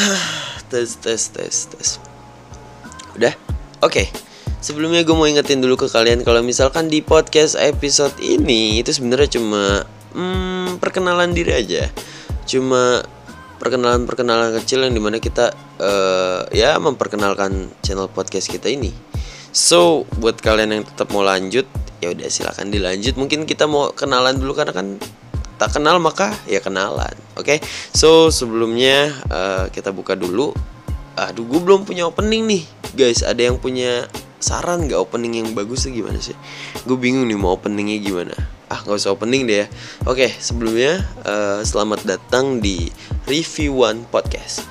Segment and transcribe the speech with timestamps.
[0.70, 1.88] tes tes tes tes.
[3.16, 3.34] Udah?
[3.84, 4.06] Oke.
[4.06, 4.08] Okay.
[4.60, 9.40] sebelumnya gue mau ingetin dulu ke kalian kalau misalkan di podcast episode ini itu sebenarnya
[9.40, 11.88] cuma hmm, perkenalan diri aja.
[12.44, 13.00] Cuma
[13.56, 18.92] perkenalan perkenalan kecil yang di mana kita uh, ya memperkenalkan channel podcast kita ini.
[19.50, 21.64] So buat kalian yang tetap mau lanjut
[22.00, 23.16] ya udah silakan dilanjut.
[23.16, 24.96] Mungkin kita mau kenalan dulu karena kan
[25.60, 27.44] tak kenal maka ya kenalan oke?
[27.44, 27.58] Okay?
[27.92, 30.56] so sebelumnya uh, kita buka dulu.
[31.20, 32.64] Aduh gue belum punya opening nih.
[32.96, 34.08] Guys ada yang punya
[34.40, 36.32] saran gak opening yang bagus tuh gimana sih?
[36.88, 38.32] Gue bingung nih mau openingnya gimana.
[38.72, 39.66] Ah nggak usah opening deh ya.
[40.08, 42.88] Oke sebelumnya uh, selamat datang di
[43.28, 44.64] review one podcast.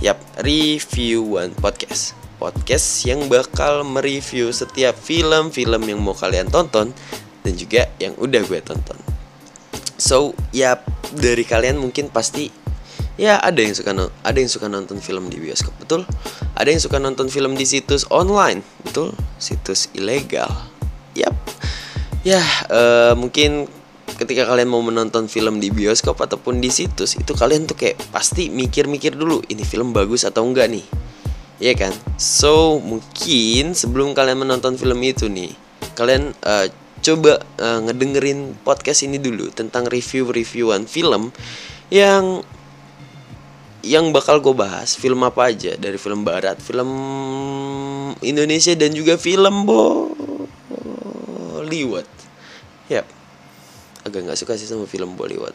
[0.00, 2.16] Yap review one podcast.
[2.40, 6.96] Podcast yang bakal mereview setiap film-film yang mau kalian tonton
[7.44, 9.11] dan juga yang udah gue tonton
[10.02, 10.82] so ya
[11.14, 12.50] dari kalian mungkin pasti
[13.14, 13.94] ya ada yang suka
[14.26, 16.02] ada yang suka nonton film di bioskop betul?
[16.58, 19.14] Ada yang suka nonton film di situs online betul?
[19.38, 20.50] Situs ilegal.
[21.14, 21.38] Yap.
[22.26, 23.70] Ya uh, mungkin
[24.18, 28.50] ketika kalian mau menonton film di bioskop ataupun di situs itu kalian tuh kayak pasti
[28.50, 30.86] mikir-mikir dulu ini film bagus atau enggak nih?
[31.62, 31.94] Iya kan?
[32.18, 35.54] So mungkin sebelum kalian menonton film itu nih,
[35.94, 36.66] kalian uh,
[37.02, 41.34] coba uh, ngedengerin podcast ini dulu tentang review-reviewan film
[41.90, 42.40] yang
[43.82, 46.86] yang bakal gue bahas film apa aja dari film barat, film
[48.22, 49.66] Indonesia dan juga film
[51.66, 52.06] Bollywood.
[52.86, 53.10] Yap.
[54.06, 55.54] Agak nggak suka sih sama film Bollywood.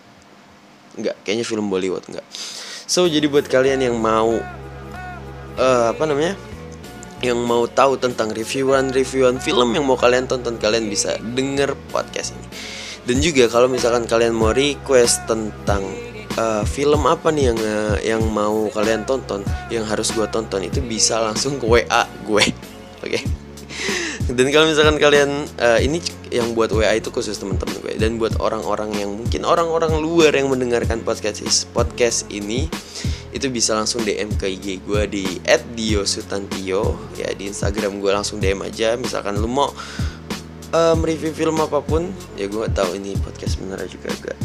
[0.99, 2.27] Nggak, kayaknya film Bollywood nggak.
[2.87, 4.35] So jadi buat kalian yang mau
[5.55, 6.35] uh, apa namanya?
[7.25, 12.47] Yang mau tahu tentang reviewan-reviewan film yang mau kalian tonton kalian bisa denger podcast ini
[13.07, 15.81] dan juga kalau misalkan kalian mau request tentang
[16.37, 19.41] uh, film apa nih yang uh, yang mau kalian tonton
[19.73, 22.43] yang harus gue tonton itu bisa langsung ke WA gue
[23.03, 23.23] oke okay?
[24.27, 28.35] dan kalau misalkan kalian uh, ini yang buat WA itu khusus teman-teman gue dan buat
[28.43, 32.67] orang-orang yang mungkin orang-orang luar yang mendengarkan podcast podcast ini
[33.35, 35.25] itu bisa langsung DM ke IG gue di
[35.75, 38.95] @diosutantio ya di Instagram gue langsung DM aja.
[38.95, 39.69] Misalkan lu mau
[40.71, 44.37] um, review film apa pun ya gue gak tahu ini podcast beneran juga agak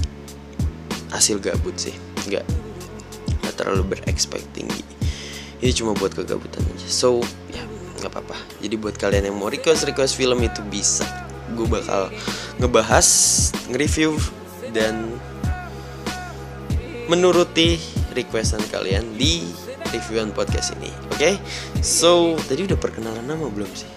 [1.12, 1.92] hasil gabut sih
[2.25, 2.41] nggak
[3.44, 4.81] nggak terlalu berekspekt tinggi
[5.62, 6.88] ini cuma buat kegabutan aja.
[6.91, 7.22] So
[7.54, 7.62] ya
[8.03, 8.34] nggak apa-apa.
[8.59, 11.06] Jadi buat kalian yang mau request request film itu bisa.
[11.54, 12.10] Gue bakal
[12.59, 13.06] ngebahas
[13.71, 14.19] nge-review
[14.75, 15.15] dan
[17.06, 17.78] menuruti
[18.12, 19.45] requestan kalian di
[19.93, 20.89] reviewan podcast ini.
[21.12, 21.34] Oke, okay?
[21.81, 23.89] so tadi udah perkenalan nama belum sih?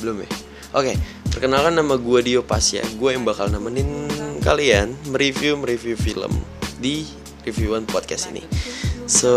[0.00, 0.30] Belum ya?
[0.72, 0.96] Oke, okay,
[1.28, 2.80] perkenalkan nama gue Dio Pasya.
[2.96, 4.08] Gue yang bakal nemenin
[4.42, 6.32] kalian mereview mereview film
[6.82, 7.06] di
[7.46, 8.42] reviewan podcast ini.
[9.06, 9.30] So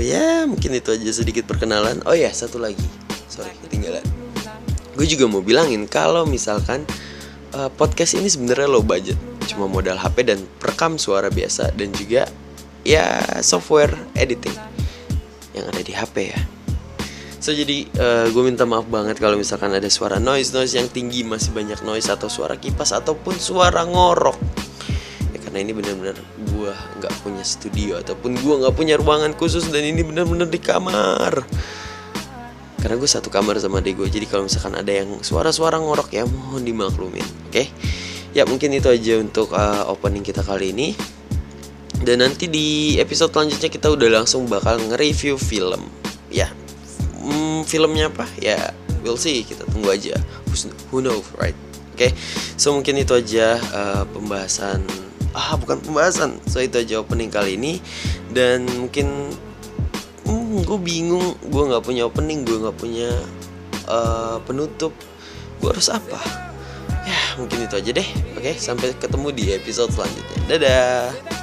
[0.00, 2.02] ya yeah, mungkin itu aja sedikit perkenalan.
[2.08, 2.88] Oh ya yeah, satu lagi,
[3.30, 4.02] sorry ketinggalan.
[4.98, 6.82] Gue juga mau bilangin kalau misalkan
[7.54, 9.14] uh, podcast ini sebenarnya low budget,
[9.46, 12.26] cuma modal HP dan perekam suara biasa dan juga
[12.88, 14.56] ya software editing
[15.52, 16.40] yang ada di HP ya.
[17.38, 21.22] So jadi uh, gue minta maaf banget kalau misalkan ada suara noise noise yang tinggi
[21.22, 24.40] masih banyak noise atau suara kipas ataupun suara ngorok.
[25.36, 26.16] Ya karena ini benar-benar
[26.48, 31.44] gue nggak punya studio ataupun gue nggak punya ruangan khusus dan ini benar-benar di kamar.
[32.78, 36.24] Karena gue satu kamar sama adik gue jadi kalau misalkan ada yang suara-suara ngorok ya
[36.24, 37.52] mohon dimaklumin, oke?
[37.52, 37.68] Okay?
[38.32, 41.17] Ya mungkin itu aja untuk uh, opening kita kali ini.
[42.02, 45.90] Dan nanti di episode selanjutnya kita udah langsung bakal nge-review film.
[46.30, 46.52] Ya,
[47.18, 48.24] hmm, filmnya apa?
[48.38, 48.72] Ya,
[49.02, 49.42] we'll see.
[49.42, 50.14] Kita tunggu aja.
[50.90, 51.56] Who knows, right?
[51.98, 52.12] Oke, okay?
[52.54, 54.86] so mungkin itu aja uh, pembahasan.
[55.34, 56.38] Ah, bukan pembahasan.
[56.46, 57.82] So itu aja opening kali ini.
[58.30, 59.34] Dan mungkin,
[60.22, 61.34] hmm, gue bingung.
[61.50, 62.46] Gue nggak punya opening.
[62.46, 63.10] Gue nggak punya
[63.90, 64.94] uh, penutup.
[65.58, 66.22] Gue harus apa?
[67.02, 68.08] Ya, mungkin itu aja deh.
[68.38, 68.54] Oke, okay?
[68.54, 70.38] sampai ketemu di episode selanjutnya.
[70.46, 71.37] Dadah.